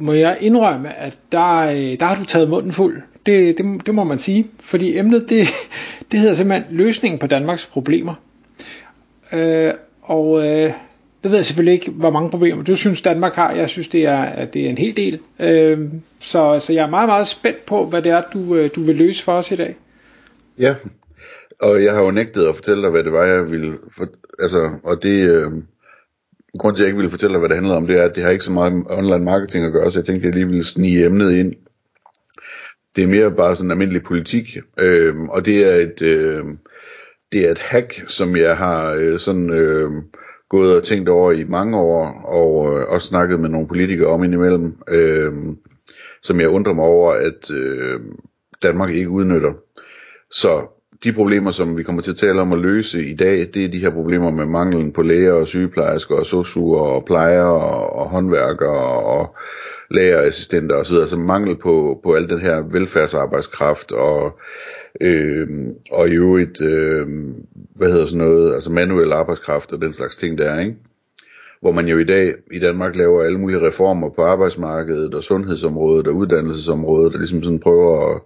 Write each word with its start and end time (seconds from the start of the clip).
må 0.00 0.12
jeg 0.12 0.38
indrømme, 0.40 0.94
at 0.94 1.18
der, 1.32 1.58
øh, 1.58 2.00
der 2.00 2.04
har 2.04 2.16
du 2.16 2.24
taget 2.24 2.48
munden 2.48 2.72
fuld. 2.72 3.02
Det, 3.26 3.58
det, 3.58 3.86
det 3.86 3.94
må 3.94 4.04
man 4.04 4.18
sige, 4.18 4.50
fordi 4.60 4.98
emnet 4.98 5.28
det, 5.28 5.46
det 6.12 6.20
hedder 6.20 6.34
simpelthen 6.34 6.76
løsningen 6.76 7.18
på 7.18 7.26
Danmarks 7.26 7.66
problemer. 7.66 8.14
Øh, 9.32 9.72
og 10.02 10.46
øh, 10.46 10.72
det 11.22 11.30
ved 11.30 11.36
jeg 11.36 11.44
selvfølgelig 11.44 11.74
ikke, 11.74 11.90
hvor 11.90 12.10
mange 12.10 12.30
problemer 12.30 12.62
du 12.62 12.76
synes 12.76 13.02
Danmark 13.02 13.34
har. 13.34 13.52
Jeg 13.52 13.68
synes, 13.68 13.88
det 13.88 14.06
er, 14.06 14.18
at 14.18 14.54
det 14.54 14.66
er 14.66 14.70
en 14.70 14.78
hel 14.78 14.96
del. 14.96 15.18
Øh, 15.40 15.92
så, 16.20 16.60
så 16.60 16.72
jeg 16.72 16.84
er 16.84 16.90
meget, 16.90 17.08
meget 17.08 17.26
spændt 17.26 17.66
på, 17.66 17.86
hvad 17.86 18.02
det 18.02 18.12
er, 18.12 18.22
du, 18.32 18.54
øh, 18.54 18.70
du 18.74 18.80
vil 18.80 18.96
løse 18.96 19.24
for 19.24 19.32
os 19.32 19.50
i 19.50 19.56
dag. 19.56 19.76
Ja, 20.58 20.74
og 21.60 21.84
jeg 21.84 21.94
har 21.94 22.00
jo 22.00 22.10
nægtet 22.10 22.48
at 22.48 22.54
fortælle 22.54 22.82
dig, 22.82 22.90
hvad 22.90 23.04
det 23.04 23.12
var, 23.12 23.24
jeg 23.24 23.50
ville... 23.50 23.78
For, 23.96 24.06
altså, 24.38 24.70
og 24.82 25.02
det... 25.02 25.30
Øh, 25.30 25.52
grund 26.58 26.76
til, 26.76 26.82
at 26.82 26.84
jeg 26.84 26.88
ikke 26.88 26.96
ville 26.96 27.10
fortælle 27.10 27.32
dig, 27.32 27.38
hvad 27.38 27.48
det 27.48 27.56
handlede 27.56 27.76
om, 27.76 27.86
det 27.86 27.96
er, 27.96 28.02
at 28.02 28.14
det 28.14 28.22
har 28.24 28.30
ikke 28.30 28.44
så 28.44 28.52
meget 28.52 28.72
med 28.72 28.84
online 28.90 29.24
marketing 29.24 29.64
at 29.64 29.72
gøre, 29.72 29.90
så 29.90 29.98
jeg 29.98 30.06
tænkte, 30.06 30.28
at 30.28 30.34
jeg 30.34 30.34
lige 30.34 30.46
ville 30.46 30.64
snige 30.64 31.04
emnet 31.04 31.32
ind. 31.32 31.54
Det 32.96 33.04
er 33.04 33.08
mere 33.08 33.30
bare 33.30 33.56
sådan 33.56 33.70
almindelig 33.70 34.02
politik, 34.02 34.56
øh, 34.78 35.16
og 35.20 35.44
det 35.44 35.58
er 35.64 35.74
et... 35.74 36.02
Øh, 36.02 36.44
det 37.32 37.46
er 37.46 37.50
et 37.50 37.58
hack, 37.58 38.04
som 38.06 38.36
jeg 38.36 38.56
har 38.56 38.92
øh, 38.92 39.18
sådan 39.18 39.50
øh, 39.50 39.90
gået 40.48 40.76
og 40.76 40.84
tænkt 40.84 41.08
over 41.08 41.32
i 41.32 41.44
mange 41.44 41.76
år, 41.76 42.22
og 42.24 42.80
øh, 42.80 42.88
også 42.88 43.08
snakket 43.08 43.40
med 43.40 43.48
nogle 43.48 43.68
politikere 43.68 44.08
om 44.08 44.24
indimellem, 44.24 44.78
øh, 44.88 45.32
som 46.22 46.40
jeg 46.40 46.48
undrer 46.48 46.72
mig 46.72 46.84
over, 46.84 47.12
at 47.12 47.50
øh, 47.50 48.00
Danmark 48.62 48.90
ikke 48.90 49.10
udnytter. 49.10 49.52
Så 50.30 50.77
de 51.04 51.12
problemer, 51.12 51.50
som 51.50 51.76
vi 51.76 51.82
kommer 51.82 52.02
til 52.02 52.10
at 52.10 52.16
tale 52.16 52.40
om 52.40 52.52
at 52.52 52.58
løse 52.58 53.04
i 53.04 53.14
dag, 53.14 53.50
det 53.54 53.64
er 53.64 53.68
de 53.68 53.78
her 53.78 53.90
problemer 53.90 54.30
med 54.30 54.46
manglen 54.46 54.92
på 54.92 55.02
læger 55.02 55.32
og 55.32 55.48
sygeplejersker 55.48 56.14
og 56.14 56.26
sosuer 56.26 56.80
og 56.80 57.04
plejere 57.04 57.52
og, 57.52 57.92
og 57.92 58.08
håndværkere 58.08 59.02
og 59.02 59.36
lærerassistenter 59.90 60.76
osv. 60.76 60.94
Altså 60.94 61.16
mangel 61.16 61.56
på, 61.56 62.00
på 62.02 62.12
al 62.12 62.28
den 62.28 62.40
her 62.40 62.62
velfærdsarbejdskraft 62.70 63.92
og 63.92 64.38
øh, 65.00 65.48
og 65.90 66.08
i 66.08 66.12
øvrigt, 66.12 66.60
øh, 66.60 67.06
hvad 67.74 67.90
hedder 67.92 68.06
sådan 68.06 68.26
noget, 68.26 68.54
altså 68.54 68.72
manuel 68.72 69.12
arbejdskraft 69.12 69.72
og 69.72 69.82
den 69.82 69.92
slags 69.92 70.16
ting 70.16 70.38
der, 70.38 70.60
ikke? 70.60 70.76
Hvor 71.60 71.72
man 71.72 71.88
jo 71.88 71.98
i 71.98 72.04
dag 72.04 72.34
i 72.52 72.58
Danmark 72.58 72.96
laver 72.96 73.22
alle 73.22 73.38
mulige 73.38 73.66
reformer 73.66 74.08
på 74.08 74.22
arbejdsmarkedet 74.24 75.14
og 75.14 75.22
sundhedsområdet 75.22 76.08
og 76.08 76.14
uddannelsesområdet, 76.14 77.12
og 77.12 77.18
ligesom 77.18 77.42
sådan 77.42 77.60
prøver 77.60 78.14
at 78.14 78.20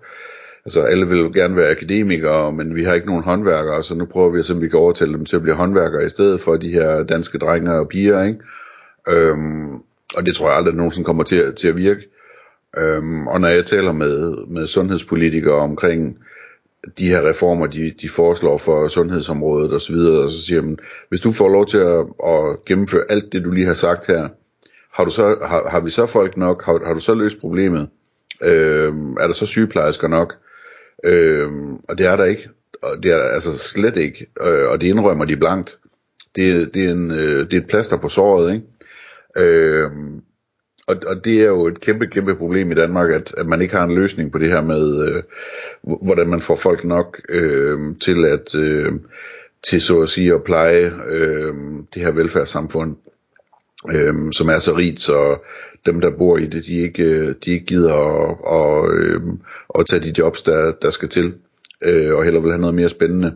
altså 0.65 0.83
alle 0.83 1.09
vil 1.09 1.21
jo 1.21 1.31
gerne 1.35 1.57
være 1.57 1.71
akademikere, 1.71 2.53
men 2.53 2.75
vi 2.75 2.85
har 2.85 2.95
ikke 2.95 3.07
nogen 3.07 3.25
håndværkere, 3.25 3.83
så 3.83 3.95
nu 3.95 4.05
prøver 4.05 4.31
vi 4.31 4.39
at 4.39 4.45
se, 4.45 4.55
om 4.55 4.63
vi 4.63 4.69
kan 4.69 4.79
overtale 4.79 5.13
dem 5.13 5.25
til 5.25 5.37
at 5.37 5.43
blive 5.43 5.55
håndværkere 5.55 6.07
i 6.07 6.09
stedet 6.09 6.41
for 6.41 6.57
de 6.57 6.73
her 6.73 7.03
danske 7.03 7.39
drenge 7.39 7.73
og 7.73 7.89
piger, 7.89 8.23
ikke? 8.23 8.39
Øhm, 9.09 9.75
og 10.15 10.27
det 10.27 10.35
tror 10.35 10.49
jeg 10.49 10.57
aldrig 10.57 10.75
nogensinde 10.75 11.07
kommer 11.07 11.23
til, 11.23 11.55
til 11.55 11.69
at 11.69 11.77
virke. 11.77 12.09
Øhm, 12.79 13.27
og 13.27 13.41
når 13.41 13.49
jeg 13.49 13.67
taler 13.67 13.93
med, 13.93 14.47
med 14.47 14.67
sundhedspolitikere 14.67 15.55
omkring 15.55 16.19
de 16.99 17.09
her 17.09 17.29
reformer, 17.29 17.67
de, 17.67 17.95
de 18.01 18.09
foreslår 18.09 18.59
for 18.59 18.89
sundhedsområdet 18.89 19.73
osv., 19.73 19.95
og 19.95 20.31
så 20.31 20.43
siger 20.43 20.63
man, 20.63 20.79
hvis 21.09 21.21
du 21.21 21.33
får 21.33 21.49
lov 21.49 21.67
til 21.67 21.79
at, 21.79 22.07
at 22.27 22.65
gennemføre 22.65 23.05
alt 23.09 23.33
det, 23.33 23.45
du 23.45 23.51
lige 23.51 23.67
har 23.67 23.75
sagt 23.75 24.07
her, 24.07 24.29
har, 24.93 25.05
du 25.05 25.11
så, 25.11 25.37
har, 25.47 25.69
har 25.69 25.81
vi 25.81 25.91
så 25.91 26.07
folk 26.07 26.37
nok? 26.37 26.65
Har, 26.65 26.87
har 26.87 26.95
du 26.95 27.01
så 27.01 27.15
løst 27.15 27.41
problemet? 27.41 27.89
Øh, 28.43 28.95
er 29.21 29.27
der 29.27 29.33
så 29.33 29.47
sygeplejersker 29.47 30.09
nok? 30.09 30.35
Øhm, 31.05 31.77
og 31.77 31.99
det 31.99 32.07
er 32.07 32.17
der 32.17 32.25
ikke. 32.25 32.49
Og 32.83 33.03
det 33.03 33.13
er 33.13 33.23
altså 33.23 33.59
slet 33.59 33.97
ikke. 33.97 34.27
Øh, 34.43 34.69
og 34.69 34.81
det 34.81 34.87
indrømmer 34.87 35.25
de 35.25 35.37
blankt. 35.37 35.79
Det, 36.37 36.75
det, 36.75 36.85
er 36.85 36.91
en, 36.91 37.11
øh, 37.11 37.51
det 37.51 37.57
er 37.57 37.61
et 37.61 37.69
plaster 37.69 37.97
på 37.97 38.09
såret, 38.09 38.55
ikke? 38.55 38.67
Øhm, 39.37 40.23
og, 40.87 40.97
og 41.07 41.25
det 41.25 41.43
er 41.43 41.47
jo 41.47 41.67
et 41.67 41.81
kæmpe, 41.81 42.07
kæmpe 42.07 42.35
problem 42.35 42.73
i 42.73 42.75
Danmark, 42.75 43.11
at, 43.11 43.35
at 43.37 43.47
man 43.47 43.63
ikke 43.63 43.77
har 43.77 43.85
en 43.85 43.95
løsning 43.95 44.33
på 44.33 44.39
det 44.39 44.49
her 44.49 44.61
med, 44.61 45.09
øh, 45.09 45.23
hvordan 45.83 46.29
man 46.29 46.41
får 46.41 46.57
folk 46.57 46.85
nok 46.85 47.21
øh, 47.29 47.79
til 48.01 48.25
at 48.25 48.55
øh, 48.55 48.93
til 49.63 49.81
så 49.81 50.01
at 50.01 50.09
sige 50.09 50.35
at 50.35 50.45
pleje 50.45 50.93
øh, 51.09 51.55
det 51.95 52.03
her 52.03 52.11
velfærdssamfund, 52.11 52.97
øh, 53.95 54.15
som 54.33 54.49
er 54.49 54.59
så 54.59 54.77
rigt, 54.77 55.01
så 55.01 55.39
dem 55.87 56.01
der 56.01 56.11
bor 56.11 56.39
i 56.39 56.47
det, 56.47 56.67
de 56.67 56.75
ikke, 56.75 57.05
øh, 57.05 57.35
de 57.45 57.51
ikke 57.51 57.67
gider 57.67 57.95
at, 57.95 58.37
og, 58.45 58.95
øh, 58.95 59.21
at 59.79 59.87
tage 59.87 60.05
de 60.05 60.15
jobs, 60.19 60.43
der, 60.43 60.73
der 60.83 60.91
skal 60.91 61.09
til, 61.09 61.35
øh, 61.85 62.15
og 62.15 62.25
heller 62.25 62.41
vil 62.41 62.51
have 62.51 62.61
noget 62.61 62.75
mere 62.75 62.89
spændende. 62.89 63.35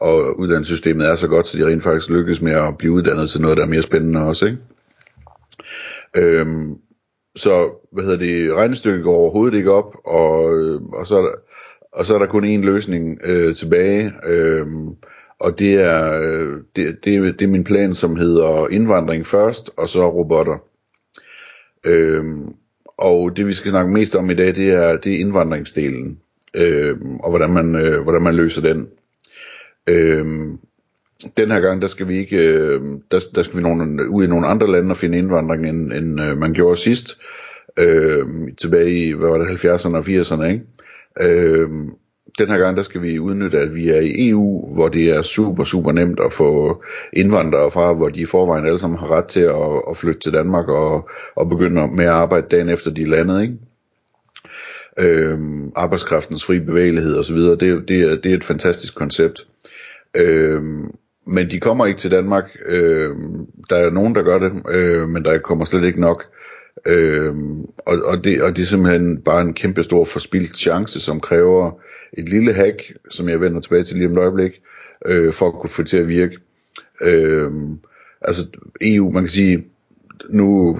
Og 0.00 0.38
uddannelsessystemet 0.38 1.06
er 1.08 1.14
så 1.14 1.28
godt, 1.28 1.46
så 1.46 1.58
de 1.58 1.66
rent 1.66 1.82
faktisk 1.82 2.10
lykkes 2.10 2.42
med 2.42 2.52
at 2.52 2.78
blive 2.78 2.92
uddannet 2.92 3.30
til 3.30 3.40
noget, 3.40 3.56
der 3.56 3.62
er 3.62 3.68
mere 3.68 3.82
spændende 3.82 4.20
også, 4.20 4.46
ikke? 4.46 4.58
Øhm, 6.16 6.74
så, 7.36 7.70
hvad 7.92 8.04
hedder 8.04 8.18
det, 8.18 8.54
regnestykket 8.54 9.04
går 9.04 9.14
overhovedet 9.14 9.56
ikke 9.58 9.72
op, 9.72 9.96
og, 10.04 10.58
øhm, 10.58 10.86
og, 10.86 11.06
så, 11.06 11.16
er 11.16 11.22
der, 11.22 11.32
og 11.92 12.06
så 12.06 12.14
er 12.14 12.18
der 12.18 12.26
kun 12.26 12.44
én 12.44 12.64
løsning 12.64 13.18
øh, 13.24 13.54
tilbage, 13.54 14.12
øh, 14.26 14.66
og 15.40 15.58
det 15.58 15.74
er, 15.74 16.20
øh, 16.22 16.58
det, 16.76 17.04
det, 17.04 17.38
det 17.38 17.44
er 17.44 17.50
min 17.50 17.64
plan, 17.64 17.94
som 17.94 18.16
hedder 18.16 18.68
indvandring 18.68 19.26
først, 19.26 19.70
og 19.76 19.88
så 19.88 20.10
robotter. 20.10 20.58
Øhm, 21.86 22.54
og 22.98 23.36
det 23.36 23.46
vi 23.46 23.52
skal 23.52 23.70
snakke 23.70 23.92
mest 23.92 24.16
om 24.16 24.30
i 24.30 24.34
dag, 24.34 24.54
det 24.54 24.70
er, 24.70 24.96
det 24.96 25.14
er 25.14 25.18
indvandringsdelen, 25.18 26.18
øhm, 26.54 27.16
og 27.16 27.30
hvordan 27.30 27.50
man, 27.50 27.74
øh, 27.74 28.02
hvordan 28.02 28.22
man 28.22 28.34
løser 28.34 28.62
den. 28.62 28.88
Øhm, 29.88 30.58
den 31.36 31.50
her 31.50 31.60
gang, 31.60 31.82
der 31.82 31.88
skal 31.88 32.08
vi 32.08 32.16
ikke, 32.16 32.36
øh, 32.36 32.80
der, 33.10 33.20
der 33.34 33.42
skal 33.42 33.56
vi 33.56 33.62
nogle, 33.62 34.10
ud 34.10 34.24
i 34.24 34.28
nogle 34.28 34.46
andre 34.46 34.70
lande 34.70 34.90
og 34.90 34.96
finde 34.96 35.18
indvandring, 35.18 35.68
end, 35.68 35.92
end 35.92 36.20
øh, 36.20 36.38
man 36.38 36.52
gjorde 36.52 36.76
sidst, 36.80 37.18
øh, 37.78 38.26
tilbage 38.58 38.90
i, 38.90 39.12
hvad 39.12 39.28
var 39.28 39.38
det, 39.38 39.64
70'erne 39.64 39.96
og 39.96 40.04
80'erne, 40.06 40.44
ikke? 40.44 40.64
Øh, 41.20 41.70
den 42.40 42.48
her 42.48 42.58
gang, 42.58 42.76
der 42.76 42.82
skal 42.82 43.02
vi 43.02 43.18
udnytte, 43.18 43.58
at 43.58 43.74
vi 43.74 43.88
er 43.88 44.00
i 44.00 44.28
EU, 44.28 44.74
hvor 44.74 44.88
det 44.88 45.10
er 45.10 45.22
super, 45.22 45.64
super 45.64 45.92
nemt 45.92 46.20
at 46.20 46.32
få 46.32 46.82
indvandrere 47.12 47.70
fra, 47.70 47.92
hvor 47.92 48.08
de 48.08 48.20
i 48.20 48.26
forvejen 48.26 48.66
alle 48.66 48.78
sammen 48.78 48.98
har 48.98 49.10
ret 49.10 49.26
til 49.26 49.40
at, 49.40 49.82
at 49.90 49.96
flytte 49.96 50.20
til 50.20 50.32
Danmark 50.32 50.68
og, 50.68 51.08
og 51.36 51.48
begynde 51.48 51.88
med 51.88 52.04
at 52.04 52.10
arbejde 52.10 52.46
dagen 52.50 52.68
efter 52.68 52.90
de 52.90 53.02
er 53.02 53.06
landet, 53.06 53.42
ikke? 53.42 53.54
Øhm, 54.98 55.72
arbejdskraftens 55.76 56.44
fri 56.44 56.58
bevægelighed 56.58 57.18
osv., 57.18 57.36
det, 57.36 57.60
det, 57.88 58.00
er, 58.02 58.16
det 58.16 58.26
er 58.26 58.36
et 58.36 58.44
fantastisk 58.44 58.94
koncept. 58.94 59.46
Øhm, 60.14 60.90
men 61.26 61.50
de 61.50 61.60
kommer 61.60 61.86
ikke 61.86 62.00
til 62.00 62.10
Danmark. 62.10 62.44
Øhm, 62.66 63.46
der 63.70 63.76
er 63.76 63.90
nogen, 63.90 64.14
der 64.14 64.22
gør 64.22 64.38
det, 64.38 64.52
øh, 64.70 65.08
men 65.08 65.24
der 65.24 65.38
kommer 65.38 65.64
slet 65.64 65.84
ikke 65.84 66.00
nok. 66.00 66.24
Øhm, 66.86 67.60
og, 67.78 67.98
og, 68.04 68.24
det, 68.24 68.42
og 68.42 68.56
det 68.56 68.62
er 68.62 68.66
simpelthen 68.66 69.22
bare 69.22 69.40
en 69.40 69.54
kæmpe 69.54 69.82
stor 69.82 70.04
forspildt 70.04 70.56
chance, 70.56 71.00
som 71.00 71.20
kræver 71.20 71.72
et 72.12 72.28
lille 72.28 72.52
hack, 72.52 72.92
som 73.10 73.28
jeg 73.28 73.40
vender 73.40 73.60
tilbage 73.60 73.84
til 73.84 73.96
lige 73.96 74.06
om 74.06 74.12
et 74.12 74.18
øjeblik, 74.18 74.62
øh, 75.06 75.32
for 75.32 75.46
at 75.46 75.52
kunne 75.52 75.70
få 75.70 75.82
det 75.82 75.90
til 75.90 75.96
at 75.96 76.08
virke. 76.08 76.38
Øhm, 77.00 77.78
altså 78.20 78.46
EU, 78.80 79.10
man 79.10 79.22
kan 79.22 79.30
sige, 79.30 79.64
nu, 80.28 80.78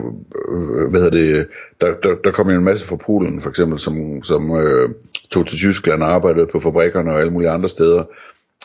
øh, 0.48 0.90
hvad 0.90 1.00
hedder 1.00 1.18
det, 1.18 1.48
der, 1.80 1.94
der, 1.94 2.14
der 2.14 2.30
kom 2.30 2.50
jo 2.50 2.56
en 2.56 2.64
masse 2.64 2.86
fra 2.86 2.96
Polen, 2.96 3.40
for 3.40 3.48
eksempel, 3.50 3.78
som, 3.78 4.22
som 4.22 4.56
øh, 4.56 4.90
tog 5.30 5.46
til 5.46 5.58
Tyskland 5.58 6.02
og 6.02 6.08
arbejdede 6.08 6.46
på 6.46 6.60
fabrikkerne 6.60 7.12
og 7.12 7.20
alle 7.20 7.32
mulige 7.32 7.50
andre 7.50 7.68
steder, 7.68 8.04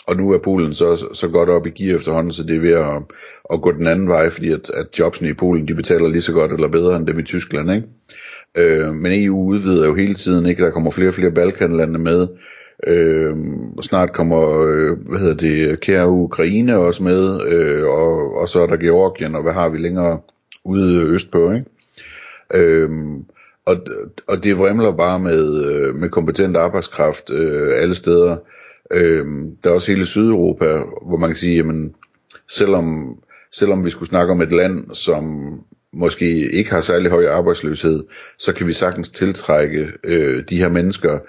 og 0.07 0.15
nu 0.17 0.31
er 0.31 0.37
Polen 0.37 0.73
så, 0.73 1.07
så 1.13 1.27
godt 1.27 1.49
op 1.49 1.67
i 1.67 1.69
gear 1.69 1.97
efterhånden, 1.97 2.31
så 2.31 2.43
det 2.43 2.55
er 2.55 2.59
ved 2.59 2.73
at, 2.73 3.01
at 3.53 3.61
gå 3.61 3.71
den 3.71 3.87
anden 3.87 4.07
vej, 4.07 4.29
fordi 4.29 4.51
at, 4.51 4.69
at 4.73 4.99
jobsene 4.99 5.29
i 5.29 5.33
Polen, 5.33 5.67
de 5.67 5.75
betaler 5.75 6.07
lige 6.07 6.21
så 6.21 6.33
godt 6.33 6.51
eller 6.51 6.67
bedre 6.67 6.95
end 6.95 7.07
dem 7.07 7.19
i 7.19 7.23
Tyskland, 7.23 7.71
ikke? 7.71 7.87
Øh, 8.57 8.93
men 8.93 9.25
EU 9.25 9.43
udvider 9.45 9.87
jo 9.87 9.95
hele 9.95 10.13
tiden, 10.13 10.45
ikke? 10.45 10.63
Der 10.63 10.71
kommer 10.71 10.91
flere 10.91 11.09
og 11.09 11.13
flere 11.13 11.31
Balkanlande 11.31 11.99
med. 11.99 12.27
Øh, 12.87 13.35
snart 13.81 14.13
kommer, 14.13 14.67
øh, 14.67 14.97
hvad 15.09 15.19
hedder 15.19 15.35
det, 15.35 15.79
kære 15.79 16.09
Ukraine 16.09 16.77
også 16.77 17.03
med, 17.03 17.41
øh, 17.47 17.85
og, 17.87 18.37
og 18.37 18.49
så 18.49 18.59
er 18.61 18.67
der 18.67 18.77
Georgien, 18.77 19.35
og 19.35 19.43
hvad 19.43 19.53
har 19.53 19.69
vi 19.69 19.77
længere 19.77 20.19
ude 20.63 21.01
østpå, 21.01 21.51
ikke? 21.51 21.65
Øh, 22.53 22.89
og, 23.65 23.77
og 24.27 24.43
det 24.43 24.59
vrimler 24.59 24.91
bare 24.91 25.19
med, 25.19 25.65
øh, 25.65 25.95
med 25.95 26.09
kompetent 26.09 26.57
arbejdskraft 26.57 27.29
øh, 27.29 27.73
alle 27.75 27.95
steder. 27.95 28.37
Øh, 28.91 29.25
der 29.63 29.69
er 29.69 29.73
også 29.73 29.91
hele 29.91 30.05
Sydeuropa, 30.05 30.65
hvor 31.07 31.17
man 31.17 31.29
kan 31.29 31.37
sige, 31.37 31.55
jamen, 31.55 31.95
selvom, 32.49 33.17
selvom 33.51 33.85
vi 33.85 33.89
skulle 33.89 34.09
snakke 34.09 34.31
om 34.31 34.41
et 34.41 34.51
land, 34.51 34.95
som 34.95 35.25
måske 35.93 36.51
ikke 36.51 36.71
har 36.71 36.81
særlig 36.81 37.11
høj 37.11 37.27
arbejdsløshed, 37.27 38.03
så 38.37 38.53
kan 38.53 38.67
vi 38.67 38.73
sagtens 38.73 39.09
tiltrække 39.09 39.87
øh, 40.03 40.43
de 40.49 40.57
her 40.57 40.69
mennesker 40.69 41.19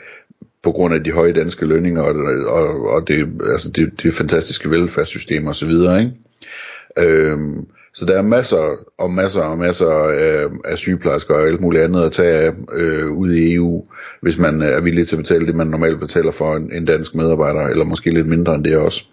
på 0.62 0.73
grund 0.73 0.94
af 0.94 1.05
de 1.05 1.12
høje 1.12 1.32
danske 1.32 1.67
lønninger 1.67 2.03
og, 2.03 2.14
og, 2.47 2.88
og 2.88 3.08
det, 3.08 3.29
altså 3.53 3.70
det, 3.70 4.02
det 4.02 4.14
fantastiske 4.14 4.70
velfærdssystem 4.70 5.47
osv. 5.47 5.70
Ikke? 5.70 6.12
Øhm, 6.99 7.67
så 7.96 8.04
der 8.04 8.19
er 8.19 8.22
masser 8.22 8.76
og 8.98 9.10
masser 9.10 9.40
og 9.40 9.58
masser 9.58 9.90
af, 9.90 10.46
af 10.64 10.78
sygeplejersker 10.78 11.34
og 11.34 11.46
alt 11.46 11.60
muligt 11.60 11.82
andet 11.82 12.02
at 12.02 12.12
tage 12.12 12.32
af 12.32 12.52
øh, 12.72 13.10
ude 13.10 13.38
i 13.38 13.54
EU, 13.54 13.84
hvis 14.20 14.38
man 14.38 14.62
er 14.62 14.81
villig 14.81 15.08
til 15.08 15.16
at 15.16 15.22
betale 15.22 15.46
det, 15.46 15.54
man 15.54 15.66
normalt 15.66 16.00
betaler 16.00 16.32
for 16.32 16.56
en, 16.56 16.72
en 16.72 16.84
dansk 16.84 17.14
medarbejder, 17.14 17.60
eller 17.60 17.84
måske 17.84 18.10
lidt 18.10 18.26
mindre 18.26 18.54
end 18.54 18.64
det 18.64 18.76
også. 18.76 19.04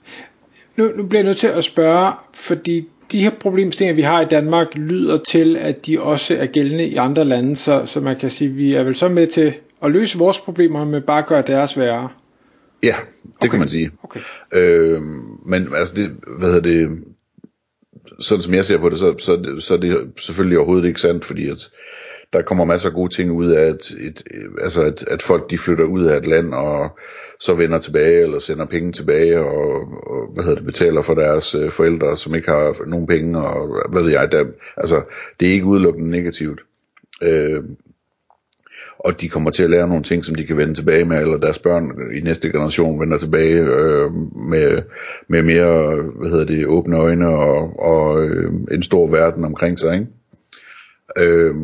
Nu, 0.77 0.89
nu 0.97 1.03
bliver 1.05 1.19
jeg 1.19 1.25
nødt 1.25 1.37
til 1.37 1.47
at 1.47 1.63
spørge, 1.63 2.11
fordi 2.33 2.87
de 3.11 3.23
her 3.23 3.29
problemstillinger, 3.29 3.95
vi 3.95 4.01
har 4.01 4.21
i 4.21 4.25
Danmark, 4.25 4.75
lyder 4.75 5.17
til, 5.17 5.57
at 5.57 5.85
de 5.85 6.01
også 6.01 6.35
er 6.35 6.45
gældende 6.45 6.87
i 6.87 6.95
andre 6.95 7.25
lande, 7.25 7.55
så, 7.55 7.85
så 7.85 8.01
man 8.01 8.15
kan 8.15 8.29
sige, 8.29 8.49
at 8.49 8.57
vi 8.57 8.73
er 8.73 8.83
vel 8.83 8.95
så 8.95 9.09
med 9.09 9.27
til 9.27 9.53
at 9.83 9.91
løse 9.91 10.17
vores 10.17 10.39
problemer, 10.39 10.85
men 10.85 11.01
bare 11.01 11.23
gøre 11.27 11.43
deres 11.47 11.77
værre. 11.77 12.09
Ja, 12.83 12.95
det 13.23 13.33
okay. 13.39 13.49
kan 13.49 13.59
man 13.59 13.69
sige. 13.69 13.91
Okay. 14.03 14.19
Øh, 14.53 15.01
men 15.45 15.67
altså, 15.75 15.93
det, 15.93 16.11
hvad 16.37 16.47
hedder 16.47 16.61
det, 16.61 16.89
sådan 18.19 18.41
som 18.41 18.53
jeg 18.53 18.65
ser 18.65 18.77
på 18.77 18.89
det, 18.89 18.99
så, 18.99 19.15
så, 19.19 19.55
så 19.59 19.73
er 19.73 19.77
det 19.77 20.11
selvfølgelig 20.17 20.57
overhovedet 20.57 20.87
ikke 20.87 21.01
sandt, 21.01 21.25
fordi 21.25 21.49
at 21.49 21.69
der 22.33 22.41
kommer 22.41 22.65
masser 22.65 22.89
af 22.89 22.95
gode 22.95 23.13
ting 23.13 23.31
ud 23.31 23.47
af, 23.47 23.61
at, 23.61 23.91
et, 23.91 24.23
altså 24.61 24.81
at, 24.81 25.03
at 25.07 25.21
folk 25.21 25.49
de 25.49 25.57
flytter 25.57 25.85
ud 25.85 26.03
af 26.03 26.17
et 26.17 26.27
land, 26.27 26.53
og 26.53 26.99
så 27.39 27.53
vender 27.53 27.79
tilbage, 27.79 28.21
eller 28.23 28.39
sender 28.39 28.65
penge 28.65 28.91
tilbage, 28.91 29.39
og, 29.39 29.81
og 30.07 30.33
hvad 30.33 30.43
hedder 30.43 30.57
det, 30.57 30.65
betaler 30.65 31.01
for 31.01 31.13
deres 31.13 31.55
øh, 31.55 31.71
forældre, 31.71 32.17
som 32.17 32.35
ikke 32.35 32.51
har 32.51 32.85
nogen 32.87 33.07
penge, 33.07 33.39
og 33.39 33.89
hvad 33.91 34.03
ved 34.03 34.11
jeg, 34.11 34.31
der, 34.31 34.45
altså 34.77 35.01
det 35.39 35.47
er 35.47 35.53
ikke 35.53 35.65
udelukkende 35.65 36.11
negativt. 36.11 36.61
Øh, 37.23 37.63
og 39.03 39.21
de 39.21 39.29
kommer 39.29 39.51
til 39.51 39.63
at 39.63 39.69
lære 39.69 39.87
nogle 39.87 40.03
ting, 40.03 40.25
som 40.25 40.35
de 40.35 40.45
kan 40.45 40.57
vende 40.57 40.73
tilbage 40.73 41.05
med, 41.05 41.21
eller 41.21 41.37
deres 41.37 41.59
børn 41.59 41.91
i 42.15 42.19
næste 42.19 42.51
generation 42.51 42.99
vender 42.99 43.17
tilbage 43.17 43.59
øh, 43.59 44.11
med, 44.49 44.81
med 45.27 45.43
mere, 45.43 45.95
hvad 45.95 46.29
hedder 46.29 46.45
det, 46.45 46.65
åbne 46.65 46.97
øjne 46.97 47.27
og, 47.27 47.79
og 47.79 48.23
øh, 48.23 48.53
en 48.71 48.83
stor 48.83 49.07
verden 49.07 49.45
omkring 49.45 49.79
sig, 49.79 49.93
ikke? 49.93 50.07
Øh, 51.17 51.55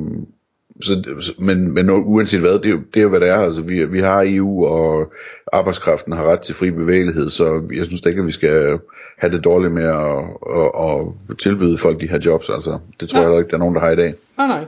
så, 0.81 1.33
men, 1.39 1.71
men 1.71 1.89
uanset 1.89 2.39
hvad, 2.39 2.59
det, 2.59 2.80
det 2.94 3.01
er 3.01 3.07
hvad 3.07 3.19
det 3.19 3.30
er, 3.30 3.36
altså 3.36 3.62
vi, 3.62 3.86
vi 3.86 4.00
har 4.00 4.24
EU, 4.27 4.65
og 4.65 5.13
arbejdskraften 5.53 6.13
har 6.13 6.24
ret 6.24 6.39
til 6.39 6.56
fri 6.56 6.71
bevægelighed, 6.71 7.30
så 7.30 7.63
jeg 7.74 7.86
synes 7.86 8.06
ikke, 8.06 8.19
at 8.19 8.27
vi 8.27 8.31
skal 8.31 8.80
have 9.18 9.33
det 9.33 9.44
dårligt 9.44 9.74
med 9.74 9.83
at, 9.83 10.24
at, 10.56 10.71
at 11.30 11.38
tilbyde 11.38 11.77
folk 11.77 12.01
de 12.01 12.09
her 12.09 12.19
jobs, 12.25 12.50
altså 12.50 12.80
det 13.00 13.09
tror 13.09 13.21
ja. 13.21 13.30
jeg 13.30 13.39
ikke, 13.39 13.50
der 13.50 13.56
er 13.56 13.59
nogen, 13.59 13.75
der 13.75 13.81
har 13.81 13.89
i 13.89 13.95
dag. 13.95 14.13
Nej, 14.38 14.47
nej. 14.47 14.65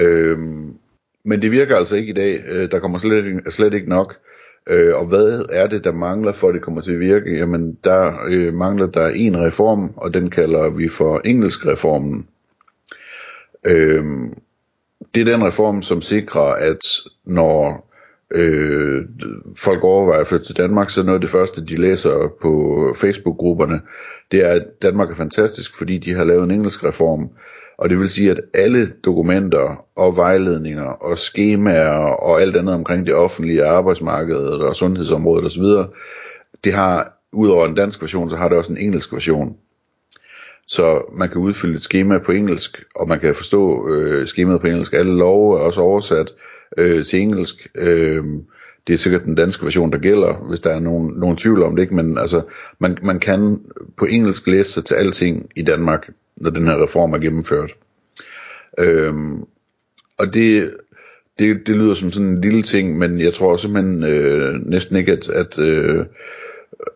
Øhm, 0.00 0.67
men 1.28 1.42
det 1.42 1.50
virker 1.52 1.76
altså 1.76 1.96
ikke 1.96 2.10
i 2.10 2.14
dag. 2.14 2.42
Øh, 2.46 2.70
der 2.70 2.78
kommer 2.78 2.98
slet, 2.98 3.54
slet 3.54 3.74
ikke 3.74 3.88
nok. 3.88 4.16
Øh, 4.66 4.96
og 4.96 5.06
hvad 5.06 5.44
er 5.50 5.66
det, 5.66 5.84
der 5.84 5.92
mangler, 5.92 6.32
for 6.32 6.48
at 6.48 6.54
det 6.54 6.62
kommer 6.62 6.80
til 6.80 6.92
at 6.92 7.00
virke? 7.00 7.38
Jamen, 7.38 7.78
der 7.84 8.18
øh, 8.28 8.54
mangler 8.54 8.86
der 8.86 9.08
en 9.08 9.40
reform, 9.40 9.92
og 9.96 10.14
den 10.14 10.30
kalder 10.30 10.70
vi 10.70 10.88
for 10.88 11.20
engelskreformen. 11.24 12.26
Øh, 13.66 14.04
det 15.14 15.20
er 15.20 15.24
den 15.24 15.46
reform, 15.46 15.82
som 15.82 16.00
sikrer, 16.00 16.52
at 16.52 17.00
når 17.24 17.87
øh, 18.34 19.04
folk 19.56 19.84
overvejer 19.84 20.20
at 20.20 20.26
flytte 20.26 20.46
til 20.46 20.56
Danmark, 20.56 20.90
så 20.90 21.02
noget 21.02 21.16
af 21.16 21.20
det 21.20 21.30
første, 21.30 21.66
de 21.66 21.76
læser 21.76 22.28
på 22.42 22.94
Facebook-grupperne, 22.96 23.80
det 24.32 24.44
er, 24.44 24.48
at 24.48 24.82
Danmark 24.82 25.10
er 25.10 25.14
fantastisk, 25.14 25.78
fordi 25.78 25.98
de 25.98 26.14
har 26.14 26.24
lavet 26.24 26.44
en 26.44 26.50
engelsk 26.50 26.84
reform, 26.84 27.30
og 27.78 27.88
det 27.88 27.98
vil 27.98 28.08
sige, 28.08 28.30
at 28.30 28.40
alle 28.54 28.92
dokumenter 29.04 29.84
og 29.96 30.16
vejledninger 30.16 30.84
og 30.84 31.18
skemaer 31.18 31.98
og 31.98 32.40
alt 32.42 32.56
andet 32.56 32.74
omkring 32.74 33.06
det 33.06 33.14
offentlige 33.14 33.64
arbejdsmarked 33.64 34.36
og 34.36 34.76
sundhedsområdet 34.76 35.44
osv., 35.44 35.64
det 36.64 36.72
har, 36.72 37.12
udover 37.32 37.66
en 37.66 37.74
dansk 37.74 38.02
version, 38.02 38.30
så 38.30 38.36
har 38.36 38.48
det 38.48 38.58
også 38.58 38.72
en 38.72 38.78
engelsk 38.78 39.12
version. 39.12 39.56
Så 40.66 41.02
man 41.12 41.28
kan 41.28 41.40
udfylde 41.40 41.74
et 41.74 41.82
schema 41.82 42.18
på 42.18 42.32
engelsk, 42.32 42.84
og 42.94 43.08
man 43.08 43.20
kan 43.20 43.34
forstå 43.34 43.88
øh, 43.88 44.26
skemaet 44.26 44.60
på 44.60 44.66
engelsk. 44.66 44.92
Alle 44.92 45.12
love 45.12 45.58
er 45.58 45.62
også 45.62 45.80
oversat 45.80 46.32
øh, 46.78 47.04
til 47.04 47.20
engelsk. 47.20 47.68
Øh, 47.74 48.24
det 48.86 48.94
er 48.94 48.98
sikkert 48.98 49.24
den 49.24 49.34
danske 49.34 49.64
version, 49.64 49.92
der 49.92 49.98
gælder, 49.98 50.34
hvis 50.48 50.60
der 50.60 50.70
er 50.70 50.80
nogen, 50.80 51.14
nogen 51.16 51.36
tvivl 51.36 51.62
om 51.62 51.76
det. 51.76 51.82
Ikke? 51.82 51.94
Men 51.94 52.18
altså, 52.18 52.42
man, 52.78 52.98
man 53.02 53.20
kan 53.20 53.60
på 53.96 54.04
engelsk 54.04 54.46
læse 54.46 54.72
sig 54.72 54.84
til 54.84 54.94
alting 54.94 55.50
i 55.56 55.62
Danmark 55.62 56.08
når 56.40 56.50
den 56.50 56.66
her 56.66 56.82
reform 56.82 57.12
er 57.12 57.18
gennemført. 57.18 57.74
Øhm, 58.78 59.44
og 60.18 60.34
det, 60.34 60.74
det, 61.38 61.66
det 61.66 61.76
lyder 61.76 61.94
som 61.94 62.10
sådan 62.10 62.28
en 62.28 62.40
lille 62.40 62.62
ting, 62.62 62.98
men 62.98 63.20
jeg 63.20 63.34
tror 63.34 63.56
simpelthen 63.56 64.04
øh, 64.04 64.66
næsten 64.66 64.96
ikke, 64.96 65.12
at, 65.12 65.28
at, 65.28 65.58
øh, 65.58 66.06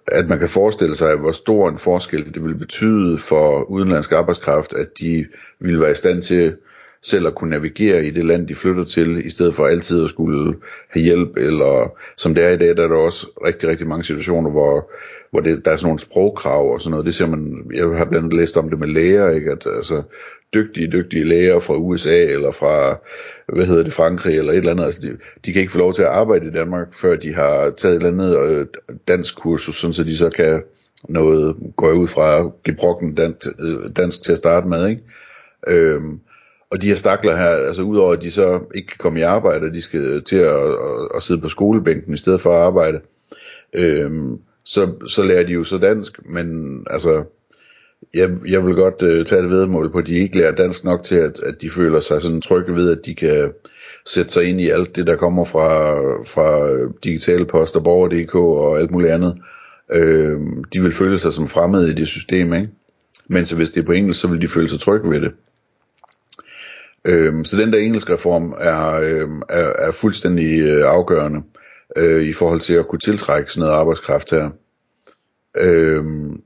at 0.06 0.28
man 0.28 0.38
kan 0.38 0.48
forestille 0.48 0.94
sig, 0.94 1.16
hvor 1.16 1.32
stor 1.32 1.68
en 1.68 1.78
forskel 1.78 2.34
det 2.34 2.44
vil 2.44 2.54
betyde 2.54 3.18
for 3.18 3.62
udenlandsk 3.62 4.12
arbejdskraft, 4.12 4.72
at 4.72 4.98
de 5.00 5.26
vil 5.58 5.80
være 5.80 5.92
i 5.92 5.94
stand 5.94 6.22
til 6.22 6.56
selv 7.02 7.26
at 7.26 7.34
kunne 7.34 7.50
navigere 7.50 8.06
i 8.06 8.10
det 8.10 8.24
land, 8.24 8.48
de 8.48 8.54
flytter 8.54 8.84
til, 8.84 9.26
i 9.26 9.30
stedet 9.30 9.54
for 9.54 9.66
altid 9.66 10.04
at 10.04 10.10
skulle 10.10 10.54
have 10.88 11.02
hjælp, 11.02 11.36
eller 11.36 11.98
som 12.16 12.34
det 12.34 12.44
er 12.44 12.50
i 12.50 12.56
dag, 12.56 12.76
der 12.76 12.84
er 12.84 12.88
der 12.88 12.96
også 12.96 13.26
rigtig, 13.44 13.68
rigtig 13.68 13.86
mange 13.86 14.04
situationer, 14.04 14.50
hvor, 14.50 14.90
hvor 15.30 15.40
det, 15.40 15.64
der 15.64 15.70
er 15.70 15.76
sådan 15.76 15.86
nogle 15.86 15.98
sprogkrav 15.98 16.72
og 16.72 16.80
sådan 16.80 16.90
noget. 16.90 17.06
Det 17.06 17.14
ser 17.14 17.26
man, 17.26 17.70
jeg 17.74 17.84
har 17.84 18.04
blandt 18.04 18.24
andet 18.24 18.38
læst 18.38 18.56
om 18.56 18.70
det 18.70 18.78
med 18.78 18.88
læger, 18.88 19.30
ikke? 19.30 19.50
At, 19.50 19.66
altså, 19.76 20.02
dygtige, 20.54 20.92
dygtige 20.92 21.24
læger 21.24 21.60
fra 21.60 21.76
USA 21.76 22.24
eller 22.24 22.52
fra, 22.52 22.98
hvad 23.48 23.66
hedder 23.66 23.82
det, 23.82 23.92
Frankrig 23.92 24.38
eller 24.38 24.52
et 24.52 24.56
eller 24.56 24.70
andet. 24.70 24.84
Altså, 24.84 25.00
de, 25.00 25.16
de 25.44 25.52
kan 25.52 25.60
ikke 25.60 25.72
få 25.72 25.78
lov 25.78 25.94
til 25.94 26.02
at 26.02 26.08
arbejde 26.08 26.46
i 26.46 26.50
Danmark, 26.50 26.94
før 26.94 27.16
de 27.16 27.34
har 27.34 27.70
taget 27.70 27.96
et 27.96 28.06
eller 28.06 28.24
andet 28.24 28.50
øh, 28.50 28.66
dansk 29.08 29.36
kursus, 29.38 29.76
sådan 29.76 29.94
så 29.94 30.04
de 30.04 30.16
så 30.16 30.30
kan 30.30 30.62
noget, 31.08 31.56
gå 31.76 31.92
ud 31.92 32.08
fra 32.08 32.50
gebrokken 32.64 33.14
dansk, 33.14 33.48
øh, 33.58 33.90
dansk 33.96 34.22
til 34.22 34.32
at 34.32 34.38
starte 34.38 34.68
med, 34.68 34.88
ikke? 34.88 35.02
Øhm, 35.66 36.20
og 36.72 36.82
de 36.82 36.88
her 36.88 36.94
stakler 36.94 37.36
her, 37.36 37.48
altså 37.48 37.82
udover 37.82 38.12
at 38.12 38.22
de 38.22 38.30
så 38.30 38.60
ikke 38.74 38.88
kan 38.88 38.98
komme 38.98 39.20
i 39.20 39.22
arbejde, 39.22 39.72
de 39.72 39.82
skal 39.82 40.22
til 40.22 40.36
at, 40.36 40.56
at, 40.56 41.08
at 41.16 41.22
sidde 41.22 41.40
på 41.40 41.48
skolebænken 41.48 42.14
i 42.14 42.16
stedet 42.16 42.40
for 42.40 42.52
at 42.52 42.62
arbejde, 42.62 43.00
øhm, 43.74 44.38
så, 44.64 44.92
så 45.08 45.22
lærer 45.22 45.46
de 45.46 45.52
jo 45.52 45.64
så 45.64 45.78
dansk, 45.78 46.26
men 46.26 46.78
altså, 46.90 47.24
jeg, 48.14 48.30
jeg 48.48 48.66
vil 48.66 48.74
godt 48.74 49.02
øh, 49.02 49.26
tage 49.26 49.42
det 49.42 49.50
vedmål 49.50 49.90
på, 49.90 49.98
at 49.98 50.06
de 50.06 50.14
ikke 50.14 50.38
lærer 50.38 50.54
dansk 50.54 50.84
nok 50.84 51.02
til, 51.02 51.14
at, 51.14 51.40
at 51.40 51.62
de 51.62 51.70
føler 51.70 52.00
sig 52.00 52.22
sådan 52.22 52.40
trygge 52.40 52.74
ved, 52.74 52.90
at 52.90 53.06
de 53.06 53.14
kan 53.14 53.52
sætte 54.06 54.30
sig 54.30 54.44
ind 54.44 54.60
i 54.60 54.70
alt 54.70 54.96
det, 54.96 55.06
der 55.06 55.16
kommer 55.16 55.44
fra, 55.44 55.94
fra 56.24 56.78
digitale 57.04 57.44
post 57.44 57.76
og 57.76 57.84
borger.dk 57.84 58.34
og 58.34 58.80
alt 58.80 58.90
muligt 58.90 59.12
andet. 59.12 59.38
Øh, 59.92 60.40
de 60.72 60.82
vil 60.82 60.92
føle 60.92 61.18
sig 61.18 61.32
som 61.32 61.48
fremmede 61.48 61.90
i 61.90 61.94
det 61.94 62.08
system, 62.08 62.52
ikke? 62.52 62.68
Men 63.28 63.46
så 63.46 63.56
hvis 63.56 63.70
det 63.70 63.80
er 63.80 63.86
på 63.86 63.92
engelsk, 63.92 64.20
så 64.20 64.28
vil 64.28 64.40
de 64.40 64.48
føle 64.48 64.68
sig 64.68 64.80
trygge 64.80 65.10
ved 65.10 65.20
det. 65.20 65.32
Øhm, 67.04 67.44
så 67.44 67.56
den 67.56 67.72
der 67.72 67.78
engelske 67.78 68.12
reform 68.12 68.54
er, 68.58 68.92
øhm, 68.92 69.42
er, 69.48 69.72
er 69.78 69.90
fuldstændig 69.90 70.60
øh, 70.60 70.88
afgørende 70.88 71.42
øh, 71.96 72.22
i 72.22 72.32
forhold 72.32 72.60
til 72.60 72.74
at 72.74 72.88
kunne 72.88 72.98
tiltrække 72.98 73.52
sådan 73.52 73.60
noget 73.60 73.80
arbejdskraft 73.80 74.30
her. 74.30 74.50
Øhm, 75.56 76.42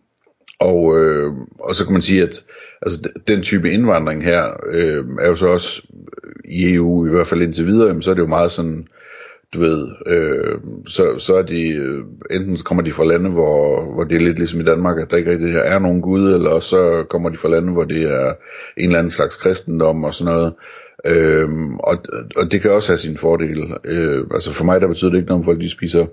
og, 0.60 0.98
øh, 0.98 1.32
og 1.58 1.74
så 1.74 1.84
kan 1.84 1.92
man 1.92 2.02
sige, 2.02 2.22
at 2.22 2.44
altså, 2.82 3.10
den 3.28 3.42
type 3.42 3.70
indvandring 3.70 4.24
her 4.24 4.56
øh, 4.66 5.04
er 5.20 5.28
jo 5.28 5.36
så 5.36 5.46
også 5.46 5.82
i 6.44 6.74
EU, 6.74 7.06
i 7.06 7.10
hvert 7.10 7.26
fald 7.26 7.42
indtil 7.42 7.66
videre, 7.66 8.02
så 8.02 8.10
er 8.10 8.14
det 8.14 8.22
jo 8.22 8.26
meget 8.26 8.52
sådan, 8.52 8.88
du 9.54 9.60
ved, 9.60 9.88
øh, 10.06 10.58
så, 10.86 11.18
så 11.18 11.36
er 11.36 11.42
de, 11.42 11.68
øh, 11.68 12.04
enten 12.30 12.56
kommer 12.56 12.82
de 12.82 12.92
fra 12.92 13.04
lande, 13.04 13.30
hvor, 13.30 13.84
hvor 13.94 14.04
det 14.04 14.16
er 14.16 14.20
lidt 14.20 14.38
ligesom 14.38 14.60
i 14.60 14.64
Danmark, 14.64 14.98
at 14.98 15.10
der 15.10 15.16
ikke 15.16 15.30
rigtig 15.30 15.54
er 15.54 15.78
nogen 15.78 16.02
Gud, 16.02 16.34
eller 16.34 16.60
så 16.60 17.04
kommer 17.10 17.30
de 17.30 17.38
fra 17.38 17.48
lande, 17.48 17.72
hvor 17.72 17.84
det 17.84 18.02
er 18.02 18.32
en 18.76 18.86
eller 18.86 18.98
anden 18.98 19.10
slags 19.10 19.36
kristendom 19.36 20.04
og 20.04 20.14
sådan 20.14 20.34
noget. 20.34 20.54
Øh, 21.04 21.48
og, 21.78 21.98
og 22.36 22.52
det 22.52 22.62
kan 22.62 22.70
også 22.70 22.88
have 22.88 22.98
sin 22.98 23.16
fordel. 23.16 23.72
Øh, 23.84 24.24
altså 24.34 24.52
for 24.52 24.64
mig 24.64 24.80
der 24.80 24.88
betyder 24.88 25.10
det 25.10 25.18
ikke 25.18 25.28
noget, 25.28 25.40
om 25.40 25.44
folk 25.44 25.60
de 25.60 25.70
spiser 25.70 26.06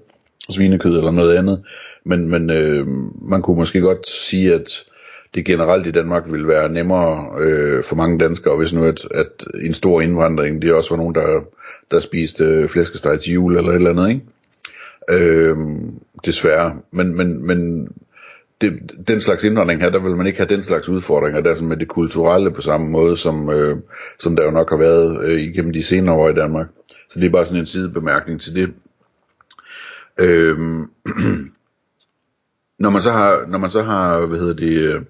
svinekød 0.50 0.98
eller 0.98 1.12
noget 1.12 1.36
andet. 1.36 1.64
Men, 2.06 2.30
men 2.30 2.50
øh, 2.50 2.88
man 3.22 3.42
kunne 3.42 3.58
måske 3.58 3.82
godt 3.82 4.10
sige, 4.10 4.54
at 4.54 4.84
det 5.36 5.46
generelt 5.46 5.88
i 5.88 5.92
Danmark 5.92 6.32
ville 6.32 6.48
være 6.48 6.70
nemmere 6.70 7.40
øh, 7.40 7.84
for 7.84 7.96
mange 7.96 8.20
danskere, 8.20 8.58
hvis 8.58 8.74
nu 8.74 8.84
at, 8.84 9.08
at 9.12 9.46
en 9.64 9.74
stor 9.74 10.02
indvandring, 10.02 10.62
det 10.62 10.74
også 10.74 10.90
var 10.90 10.98
nogen, 10.98 11.16
der, 11.16 11.44
der 11.92 12.00
spiste 12.00 12.44
øh, 12.44 12.70
flæskesteg 12.70 13.20
til 13.20 13.34
jul 13.34 13.58
eller 13.58 13.70
et 13.70 13.76
eller 13.76 13.90
andet, 13.90 14.10
ikke? 14.10 14.22
Øh, 15.10 15.58
desværre. 16.26 16.78
Men, 16.92 17.16
men, 17.16 17.48
men 17.48 17.88
det, 18.62 18.92
den 19.08 19.22
slags 19.22 19.44
indvandring 19.44 19.82
her, 19.82 19.90
der 19.90 20.00
vil 20.00 20.16
man 20.16 20.28
ikke 20.28 20.40
have 20.40 20.50
den 20.50 20.64
slags 20.64 20.90
udfordringer, 20.90 21.42
der 21.42 21.56
som 21.56 21.68
med 21.68 21.78
det 21.78 21.88
kulturelle 21.88 22.52
på 22.52 22.62
samme 22.62 22.90
måde, 22.90 23.18
som, 23.18 23.50
øh, 23.50 23.78
som 24.20 24.36
der 24.36 24.44
jo 24.44 24.52
nok 24.52 24.70
har 24.70 24.78
været 24.78 25.24
øh, 25.24 25.42
igennem 25.42 25.74
de 25.74 25.84
senere 25.84 26.16
år 26.16 26.30
i 26.30 26.34
Danmark. 26.34 26.68
Så 27.10 27.20
det 27.20 27.26
er 27.26 27.32
bare 27.32 27.46
sådan 27.46 27.60
en 27.60 27.66
sidebemærkning 27.66 28.42
til 28.42 28.56
det. 28.56 28.74
Øh, 30.20 30.58
når 32.80 32.90
man 32.90 33.02
så 33.02 33.12
har, 33.12 33.46
når 33.48 33.58
man 33.58 33.70
så 33.70 33.84
har 33.84 34.26
hvad 34.26 34.40
hedder 34.40 34.54
det, 34.54 34.78
øh, 34.78 35.02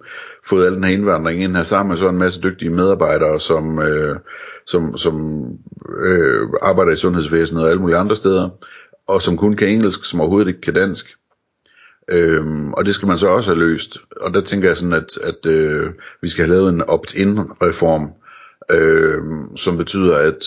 fået 0.47 0.65
al 0.65 0.75
den 0.75 0.83
her 0.83 0.91
indvandring 0.91 1.43
ind 1.43 1.55
her, 1.55 1.63
så 1.63 1.75
har 1.75 1.83
man 1.83 1.97
så 1.97 2.09
en 2.09 2.17
masse 2.17 2.41
dygtige 2.41 2.69
medarbejdere, 2.69 3.39
som, 3.39 3.79
øh, 3.79 4.19
som, 4.65 4.97
som 4.97 5.45
øh, 5.99 6.49
arbejder 6.61 6.91
i 6.91 6.95
sundhedsvæsenet 6.95 7.63
og 7.63 7.69
alle 7.69 7.81
mulige 7.81 7.97
andre 7.97 8.15
steder, 8.15 8.49
og 9.07 9.21
som 9.21 9.37
kun 9.37 9.53
kan 9.53 9.67
engelsk, 9.67 10.05
som 10.05 10.21
overhovedet 10.21 10.47
ikke 10.47 10.61
kan 10.61 10.73
dansk. 10.73 11.15
Øhm, 12.09 12.73
og 12.73 12.85
det 12.85 12.95
skal 12.95 13.07
man 13.07 13.17
så 13.17 13.27
også 13.27 13.51
have 13.53 13.59
løst. 13.59 13.97
Og 14.21 14.33
der 14.33 14.41
tænker 14.41 14.67
jeg 14.67 14.77
sådan, 14.77 14.93
at, 14.93 15.17
at 15.23 15.45
øh, 15.45 15.91
vi 16.21 16.27
skal 16.29 16.45
have 16.45 16.55
lavet 16.55 16.69
en 16.69 16.83
opt-in-reform, 16.87 18.13
øh, 18.71 19.21
som 19.55 19.77
betyder, 19.77 20.17
at, 20.17 20.45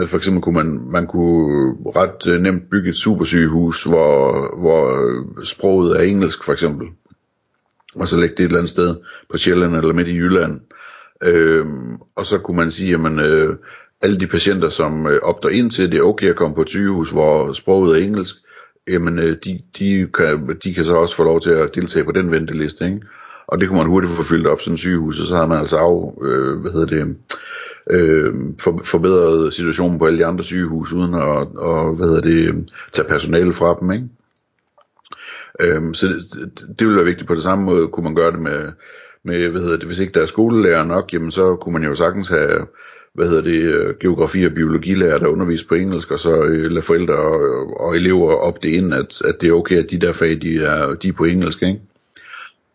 Altså 0.00 0.10
for 0.10 0.16
eksempel 0.16 0.42
kunne 0.42 0.54
man, 0.54 0.80
man 0.92 1.06
kunne 1.06 1.76
ret 1.96 2.26
øh, 2.32 2.40
nemt 2.40 2.70
bygge 2.70 2.88
et 2.88 2.96
supersygehus, 2.96 3.84
hvor, 3.84 4.60
hvor 4.60 4.82
øh, 5.02 5.44
sproget 5.44 5.96
er 5.96 6.02
engelsk 6.02 6.44
for 6.44 6.52
eksempel, 6.52 6.88
og 7.94 8.08
så 8.08 8.16
lægge 8.16 8.34
det 8.36 8.42
et 8.42 8.46
eller 8.46 8.58
andet 8.58 8.70
sted 8.70 8.96
på 9.30 9.38
Sjælland 9.38 9.76
eller 9.76 9.92
midt 9.92 10.08
i 10.08 10.16
Jylland. 10.16 10.60
Øhm, 11.24 11.96
og 12.16 12.26
så 12.26 12.38
kunne 12.38 12.56
man 12.56 12.70
sige, 12.70 12.94
at 12.94 13.12
øh, 13.12 13.56
alle 14.02 14.20
de 14.20 14.26
patienter, 14.26 14.68
som 14.68 15.06
øh, 15.06 15.20
opter 15.22 15.48
ind 15.48 15.70
til, 15.70 15.92
det 15.92 15.98
er 15.98 16.04
okay 16.04 16.30
at 16.30 16.36
komme 16.36 16.54
på 16.54 16.62
et 16.62 16.68
sygehus, 16.68 17.10
hvor 17.10 17.52
sproget 17.52 17.98
er 17.98 18.04
engelsk, 18.04 18.36
jamen 18.88 19.18
øh, 19.18 19.36
de, 19.44 19.60
de, 19.78 20.08
kan, 20.14 20.58
de 20.64 20.74
kan 20.74 20.84
så 20.84 20.94
også 20.94 21.16
få 21.16 21.24
lov 21.24 21.40
til 21.40 21.50
at 21.50 21.74
deltage 21.74 22.04
på 22.04 22.12
den 22.12 22.30
venteliste, 22.30 22.84
ikke? 22.84 23.00
Og 23.46 23.60
det 23.60 23.68
kunne 23.68 23.78
man 23.78 23.86
hurtigt 23.86 24.12
få 24.12 24.22
fyldt 24.22 24.46
op 24.46 24.60
sådan 24.60 24.74
et 24.74 24.80
sygehus, 24.80 25.20
og 25.20 25.26
så 25.26 25.36
har 25.36 25.46
man 25.46 25.58
altså 25.58 25.76
af, 25.76 26.14
øh, 26.22 26.60
hvad 26.60 26.72
hedder 26.72 26.86
det, 26.86 27.16
øh, 27.90 28.34
for, 28.58 28.80
forbedret 28.84 29.54
situationen 29.54 29.98
på 29.98 30.06
alle 30.06 30.18
de 30.18 30.26
andre 30.26 30.44
sygehus, 30.44 30.92
uden 30.92 31.14
at, 31.14 31.48
og, 31.56 31.94
hvad 31.94 32.06
hedder 32.06 32.20
det, 32.20 32.72
tage 32.92 33.08
personale 33.08 33.52
fra 33.52 33.76
dem, 33.80 33.90
ikke? 33.92 34.08
Øh, 35.60 35.94
så 35.94 36.06
det, 36.06 36.78
det 36.78 36.86
ville 36.86 36.96
være 36.96 37.04
vigtigt 37.04 37.28
på 37.28 37.34
det 37.34 37.42
samme 37.42 37.64
måde, 37.64 37.88
kunne 37.88 38.04
man 38.04 38.14
gøre 38.14 38.32
det 38.32 38.40
med, 38.40 38.72
med 39.24 39.48
hvad 39.48 39.60
hedder 39.60 39.76
det, 39.76 39.86
hvis 39.86 39.98
ikke 39.98 40.12
der 40.12 40.22
er 40.22 40.26
skolelærer 40.26 40.84
nok, 40.84 41.12
jamen 41.12 41.30
så 41.30 41.56
kunne 41.56 41.72
man 41.72 41.84
jo 41.84 41.94
sagtens 41.94 42.28
have 42.28 42.66
hvad 43.14 43.28
hedder 43.28 43.42
det, 43.42 43.62
øh, 43.62 43.94
geografi- 44.00 44.46
og 44.46 44.52
biologilærer, 44.52 45.18
der 45.18 45.26
underviser 45.26 45.68
på 45.68 45.74
engelsk, 45.74 46.10
og 46.10 46.18
så 46.18 46.42
øh, 46.42 46.70
lade 46.70 46.82
forældre 46.82 47.14
og, 47.14 47.80
og 47.80 47.96
elever 47.96 48.34
op 48.34 48.62
det 48.62 48.68
ind, 48.68 48.94
at, 48.94 49.22
at 49.24 49.40
det 49.40 49.48
er 49.48 49.52
okay, 49.52 49.76
at 49.76 49.90
de 49.90 49.98
der 49.98 50.12
fag, 50.12 50.38
de 50.42 50.62
er, 50.62 50.94
de 50.94 51.08
er 51.08 51.12
på 51.12 51.24
engelsk, 51.24 51.62
ikke? 51.62 51.80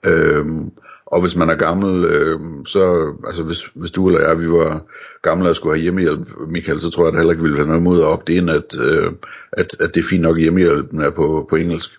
Øhm, 0.05 0.71
og 1.15 1.21
hvis 1.21 1.35
man 1.35 1.49
er 1.49 1.55
gammel, 1.55 2.05
øh, 2.05 2.39
så, 2.65 3.13
altså 3.27 3.43
hvis, 3.43 3.69
hvis 3.73 3.91
du 3.91 4.07
eller 4.07 4.27
jeg, 4.27 4.39
vi 4.41 4.49
var 4.49 4.83
gamle 5.21 5.49
og 5.49 5.55
skulle 5.55 5.75
have 5.75 5.83
hjemmehjælp, 5.83 6.27
Michael, 6.47 6.81
så 6.81 6.89
tror 6.89 7.03
jeg, 7.03 7.07
at 7.07 7.13
det 7.13 7.19
heller 7.19 7.33
ikke 7.33 7.43
ville 7.43 7.57
være 7.57 7.67
noget 7.67 7.83
mod 7.83 7.99
at 7.99 8.05
op 8.05 8.27
det 8.27 8.33
ind, 8.33 8.49
at, 8.49 8.79
øh, 8.79 9.11
at, 9.51 9.75
at 9.79 9.95
det 9.95 10.03
er 10.03 10.07
fint 10.09 10.21
nok, 10.21 10.35
at 10.35 10.41
hjemmehjælpen 10.41 11.01
er 11.01 11.09
på, 11.09 11.47
på 11.49 11.55
engelsk. 11.55 11.89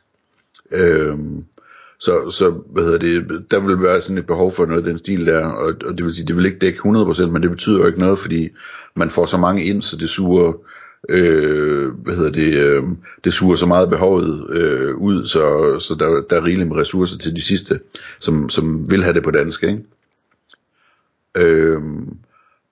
Øh, 0.73 1.17
så, 1.99 2.31
så 2.31 2.51
hvad 2.51 2.85
hedder 2.85 2.99
det, 2.99 3.51
der 3.51 3.61
vil 3.61 3.83
være 3.83 4.01
sådan 4.01 4.19
et 4.19 4.27
behov 4.27 4.53
for 4.53 4.67
noget 4.67 4.81
af 4.81 4.89
den 4.89 4.99
stil 4.99 5.27
der, 5.27 5.47
og, 5.47 5.75
og 5.85 5.97
det 5.97 6.05
vil 6.05 6.15
sige, 6.15 6.27
det 6.27 6.37
vil 6.37 6.47
ikke 6.47 6.59
dække 6.59 6.79
100%, 6.79 7.27
men 7.27 7.43
det 7.43 7.51
betyder 7.51 7.79
jo 7.79 7.87
ikke 7.87 8.01
noget, 8.01 8.19
fordi 8.19 8.49
man 8.95 9.11
får 9.11 9.27
så 9.27 9.37
mange 9.37 9.65
ind, 9.65 9.83
så 9.83 9.97
det 9.97 10.09
suger, 10.09 10.53
øh, 11.09 11.89
hvad 11.89 12.17
hedder 12.17 12.31
det, 12.31 12.55
øh, 12.55 12.83
det 13.25 13.33
suger 13.33 13.57
så 13.57 13.67
meget 13.67 13.91
behovet 13.91 14.51
øh, 14.51 14.97
ud, 14.97 15.25
så, 15.25 15.77
så 15.79 15.95
der, 15.95 16.23
der 16.31 16.37
er 16.37 16.45
rigeligt 16.45 16.69
med 16.69 16.77
ressourcer 16.77 17.19
til 17.19 17.37
de 17.37 17.43
sidste, 17.43 17.81
som, 18.21 18.49
som 18.49 18.91
vil 18.91 19.03
have 19.03 19.15
det 19.15 19.23
på 19.23 19.31
dansk, 19.31 19.63
ikke? 19.63 19.85
Øh, 21.37 21.81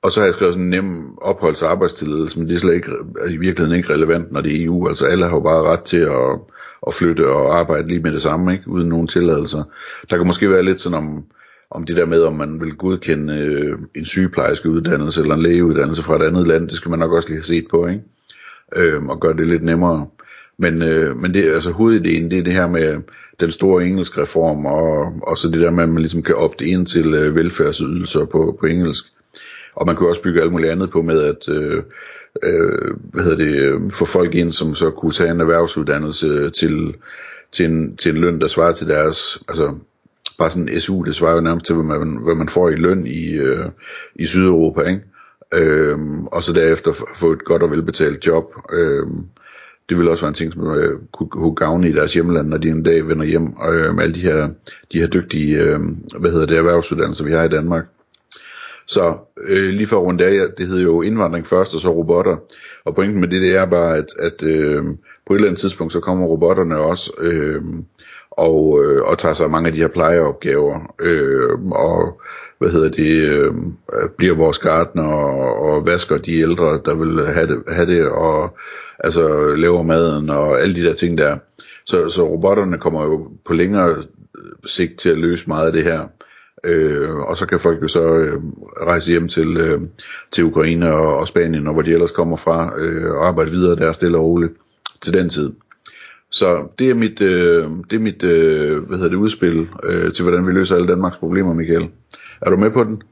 og 0.02 0.12
så 0.12 0.20
har 0.20 0.26
jeg 0.26 0.34
skrevet 0.34 0.54
sådan 0.54 0.64
en 0.64 0.70
nem 0.70 1.18
opholds- 1.18 1.62
og 1.62 1.70
arbejdstilladelse, 1.70 2.38
men 2.38 2.48
det 2.48 2.54
er 2.54 2.58
slet 2.58 2.74
ikke, 2.74 2.90
er 3.20 3.28
i 3.28 3.36
virkeligheden 3.36 3.76
ikke 3.76 3.92
relevant, 3.92 4.32
når 4.32 4.40
det 4.40 4.56
er 4.56 4.64
EU. 4.64 4.88
Altså 4.88 5.06
alle 5.06 5.24
har 5.24 5.36
jo 5.36 5.40
bare 5.40 5.62
ret 5.62 5.82
til 5.82 6.00
at, 6.00 6.38
at 6.86 6.94
flytte 6.94 7.28
og 7.28 7.58
arbejde 7.58 7.88
lige 7.88 8.00
med 8.00 8.12
det 8.12 8.22
samme, 8.22 8.52
ikke? 8.52 8.68
uden 8.68 8.88
nogen 8.88 9.06
tilladelser. 9.06 9.62
Der 10.10 10.16
kan 10.16 10.26
måske 10.26 10.50
være 10.50 10.62
lidt 10.62 10.80
sådan 10.80 10.98
om, 10.98 11.24
om 11.70 11.84
det 11.84 11.96
der 11.96 12.06
med, 12.06 12.22
om 12.22 12.34
man 12.34 12.60
vil 12.60 12.74
godkende 12.74 13.38
øh, 13.38 13.78
en 13.94 14.04
sygeplejerske 14.04 14.70
uddannelse 14.70 15.20
eller 15.20 15.34
en 15.34 15.42
lægeuddannelse 15.42 16.02
fra 16.02 16.16
et 16.16 16.22
andet 16.22 16.46
land, 16.46 16.68
det 16.68 16.76
skal 16.76 16.90
man 16.90 16.98
nok 16.98 17.12
også 17.12 17.28
lige 17.28 17.38
have 17.38 17.44
set 17.44 17.66
på, 17.70 17.86
ikke? 17.86 18.02
Øh, 18.76 19.02
og 19.04 19.20
gøre 19.20 19.36
det 19.36 19.46
lidt 19.46 19.62
nemmere. 19.62 20.06
Men, 20.58 20.82
øh, 20.82 21.16
men 21.16 21.34
det, 21.34 21.44
altså 21.54 21.70
hovedideen, 21.70 22.30
det 22.30 22.38
er 22.38 22.42
det 22.42 22.52
her 22.52 22.68
med 22.68 22.96
den 23.40 23.50
store 23.50 23.84
engelsk 23.84 24.18
reform, 24.18 24.66
og, 24.66 25.12
og 25.22 25.38
så 25.38 25.48
det 25.50 25.60
der 25.60 25.70
med, 25.70 25.82
at 25.82 25.88
man 25.88 25.98
ligesom 25.98 26.22
kan 26.22 26.34
opte 26.34 26.64
ind 26.64 26.86
til 26.86 27.14
øh, 27.14 27.34
velfærdsydelser 27.36 28.24
på, 28.24 28.56
på 28.60 28.66
engelsk. 28.66 29.04
Og 29.74 29.86
man 29.86 29.96
kan 29.96 30.06
også 30.06 30.22
bygge 30.22 30.40
alt 30.40 30.52
muligt 30.52 30.70
andet 30.70 30.90
på 30.90 31.02
med 31.02 31.22
at 31.22 31.48
øh, 31.48 31.82
øh, 32.42 32.96
hvad 33.12 33.24
hedder 33.24 33.44
det, 33.44 33.54
øh, 33.54 33.90
få 33.90 34.04
folk 34.04 34.34
ind, 34.34 34.52
som 34.52 34.74
så 34.74 34.90
kunne 34.90 35.12
tage 35.12 35.30
en 35.30 35.40
erhvervsuddannelse 35.40 36.26
øh, 36.26 36.52
til, 36.52 36.94
til, 37.52 37.66
en, 37.66 37.96
til 37.96 38.14
en 38.14 38.20
løn, 38.20 38.40
der 38.40 38.46
svarer 38.46 38.72
til 38.72 38.88
deres, 38.88 39.42
altså 39.48 39.74
bare 40.38 40.50
sådan 40.50 40.68
en 40.68 40.80
SU, 40.80 41.02
det 41.02 41.14
svarer 41.14 41.34
jo 41.34 41.40
nærmest 41.40 41.66
til, 41.66 41.74
hvad 41.74 41.98
man, 41.98 42.18
hvad 42.24 42.34
man 42.34 42.48
får 42.48 42.68
i 42.68 42.76
løn 42.76 43.06
i, 43.06 43.30
øh, 43.32 43.66
i 44.14 44.26
Sydeuropa, 44.26 44.82
ikke? 44.82 45.02
Øhm, 45.56 46.26
og 46.26 46.42
så 46.42 46.52
derefter 46.52 46.92
få 47.16 47.32
et 47.32 47.44
godt 47.44 47.62
og 47.62 47.70
velbetalt 47.70 48.26
job. 48.26 48.54
Øhm, 48.72 49.26
det 49.88 49.98
vil 49.98 50.08
også 50.08 50.24
være 50.24 50.28
en 50.28 50.34
ting, 50.34 50.52
som 50.52 50.74
øh, 50.76 50.98
kunne, 51.12 51.28
kunne 51.28 51.54
gavne 51.54 51.88
i 51.88 51.92
deres 51.92 52.14
hjemland, 52.14 52.48
når 52.48 52.56
de 52.56 52.68
en 52.68 52.82
dag 52.82 53.08
vender 53.08 53.26
hjem, 53.26 53.52
og 53.52 53.74
øh, 53.74 53.94
med 53.94 54.02
alle 54.02 54.14
de 54.14 54.20
her, 54.20 54.48
de 54.92 54.98
her 54.98 55.06
dygtige, 55.06 55.62
øh, 55.62 55.80
hvad 56.18 56.30
hedder 56.30 56.46
det, 56.46 56.56
erhvervsuddannelser, 56.56 57.24
vi 57.24 57.32
har 57.32 57.44
i 57.44 57.48
Danmark. 57.48 57.84
Så 58.86 59.16
øh, 59.48 59.68
lige 59.68 59.86
for 59.86 59.96
rundt 59.96 60.20
af, 60.20 60.48
det 60.58 60.66
hedder 60.66 60.82
jo 60.82 61.02
indvandring 61.02 61.46
først, 61.46 61.74
og 61.74 61.80
så 61.80 61.90
robotter. 61.90 62.36
Og 62.84 62.94
pointen 62.94 63.20
med 63.20 63.28
det, 63.28 63.42
det 63.42 63.56
er 63.56 63.66
bare, 63.66 63.96
at, 63.96 64.06
at 64.18 64.42
øh, 64.42 64.84
på 65.26 65.32
et 65.32 65.36
eller 65.36 65.48
andet 65.48 65.60
tidspunkt, 65.60 65.92
så 65.92 66.00
kommer 66.00 66.26
robotterne 66.26 66.78
også, 66.78 67.12
øh, 67.18 67.62
og, 68.36 68.84
øh, 68.84 69.02
og 69.02 69.18
tager 69.18 69.32
sig 69.32 69.50
mange 69.50 69.66
af 69.66 69.72
de 69.72 69.78
her 69.78 69.88
plejeopgaver, 69.88 70.94
øh, 71.00 71.50
og 71.72 72.20
hvad 72.58 72.70
hedder 72.70 72.88
det, 72.90 73.22
øh, 73.28 73.54
bliver 74.16 74.34
vores 74.34 74.58
gartner 74.58 75.04
og, 75.04 75.58
og 75.58 75.86
vasker 75.86 76.18
de 76.18 76.40
ældre, 76.40 76.80
der 76.84 76.94
vil 76.94 77.26
have 77.26 77.46
det, 77.46 77.62
have 77.68 77.86
det 77.86 78.08
og 78.08 78.56
altså 78.98 79.54
laver 79.56 79.82
maden 79.82 80.30
og 80.30 80.60
alle 80.60 80.74
de 80.74 80.86
der 80.88 80.94
ting 80.94 81.18
der. 81.18 81.36
Så, 81.86 82.08
så 82.08 82.28
robotterne 82.28 82.78
kommer 82.78 83.04
jo 83.04 83.30
på 83.44 83.52
længere 83.52 84.02
sigt 84.66 84.98
til 84.98 85.10
at 85.10 85.16
løse 85.16 85.48
meget 85.48 85.66
af 85.66 85.72
det 85.72 85.84
her. 85.84 86.08
Øh, 86.64 87.14
og 87.14 87.36
så 87.36 87.46
kan 87.46 87.60
folk 87.60 87.82
jo 87.82 87.88
så 87.88 88.02
øh, 88.02 88.42
rejse 88.86 89.10
hjem 89.10 89.28
til, 89.28 89.56
øh, 89.56 89.80
til 90.30 90.44
Ukraine 90.44 90.92
og, 90.92 91.16
og 91.16 91.28
Spanien, 91.28 91.66
og 91.66 91.72
hvor 91.72 91.82
de 91.82 91.92
ellers 91.92 92.10
kommer 92.10 92.36
fra, 92.36 92.78
øh, 92.78 93.10
og 93.10 93.28
arbejde 93.28 93.50
videre 93.50 93.76
der 93.76 93.92
stille 93.92 94.18
og 94.18 94.24
roligt 94.24 94.52
til 95.00 95.14
den 95.14 95.28
tid. 95.28 95.52
Så 96.34 96.68
det 96.78 96.90
er 96.90 96.94
mit, 96.94 97.20
øh, 97.20 97.70
det 97.90 97.96
er 97.96 98.00
mit 98.00 98.22
øh, 98.22 98.82
hvad 98.82 98.98
hedder 98.98 99.10
det, 99.10 99.16
udspil 99.16 99.68
øh, 99.82 100.12
til, 100.12 100.22
hvordan 100.22 100.46
vi 100.46 100.52
løser 100.52 100.76
alle 100.76 100.88
Danmarks 100.88 101.16
problemer, 101.16 101.54
Michael. 101.54 101.88
Er 102.40 102.50
du 102.50 102.56
med 102.56 102.70
på 102.70 102.84
den? 102.84 103.02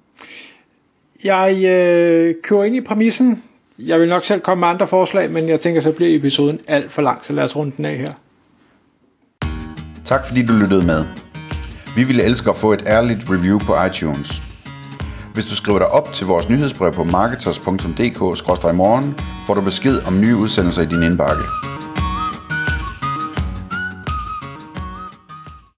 Jeg 1.24 1.52
øh, 1.56 2.34
kører 2.42 2.64
ind 2.64 2.76
i 2.76 2.80
præmissen. 2.80 3.42
Jeg 3.78 4.00
vil 4.00 4.08
nok 4.08 4.24
selv 4.24 4.40
komme 4.40 4.60
med 4.60 4.68
andre 4.68 4.86
forslag, 4.86 5.30
men 5.30 5.48
jeg 5.48 5.60
tænker, 5.60 5.80
så 5.80 5.92
bliver 5.92 6.16
episoden 6.16 6.60
alt 6.66 6.92
for 6.92 7.02
lang, 7.02 7.24
så 7.24 7.32
lad 7.32 7.44
os 7.44 7.56
runde 7.56 7.76
den 7.76 7.84
af 7.84 7.96
her. 7.96 8.12
Tak 10.04 10.26
fordi 10.26 10.46
du 10.46 10.52
lyttede 10.52 10.86
med. 10.86 11.04
Vi 11.96 12.04
ville 12.04 12.22
elske 12.22 12.50
at 12.50 12.56
få 12.56 12.72
et 12.72 12.82
ærligt 12.86 13.30
review 13.30 13.58
på 13.58 13.84
iTunes. 13.84 14.42
Hvis 15.34 15.46
du 15.46 15.54
skriver 15.54 15.78
dig 15.78 15.88
op 15.88 16.12
til 16.12 16.26
vores 16.26 16.48
nyhedsbrev 16.48 16.92
på 16.92 17.04
marketers.dk-morgen, 17.04 19.14
får 19.46 19.54
du 19.54 19.60
besked 19.60 19.98
om 20.06 20.20
nye 20.20 20.36
udsendelser 20.36 20.82
i 20.82 20.86
din 20.86 21.02
indbakke. 21.02 21.42